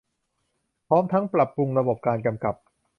[0.87, 2.55] พร้อมทั้งปรับปรุงระบบการกำกับ